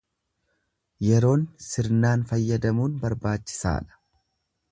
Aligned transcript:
Yeroon 1.09 1.43
sirnaan 1.65 2.25
fayyadamuun 2.31 2.97
barbaachisaa 3.05 3.77
dha. 3.85 4.01